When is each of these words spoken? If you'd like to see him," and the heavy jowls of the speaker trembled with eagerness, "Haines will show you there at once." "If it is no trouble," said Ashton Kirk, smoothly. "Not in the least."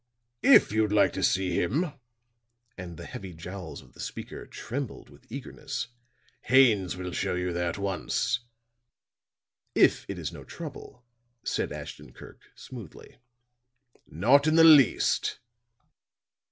If 0.41 0.71
you'd 0.71 0.91
like 0.91 1.13
to 1.13 1.21
see 1.21 1.51
him," 1.59 1.93
and 2.75 2.97
the 2.97 3.05
heavy 3.05 3.35
jowls 3.35 3.83
of 3.83 3.93
the 3.93 3.99
speaker 3.99 4.47
trembled 4.47 5.11
with 5.11 5.31
eagerness, 5.31 5.89
"Haines 6.45 6.97
will 6.97 7.11
show 7.11 7.35
you 7.35 7.53
there 7.53 7.69
at 7.69 7.77
once." 7.77 8.39
"If 9.75 10.07
it 10.09 10.17
is 10.17 10.31
no 10.33 10.43
trouble," 10.43 11.05
said 11.43 11.71
Ashton 11.71 12.13
Kirk, 12.13 12.49
smoothly. 12.55 13.17
"Not 14.07 14.47
in 14.47 14.55
the 14.55 14.63
least." 14.63 15.37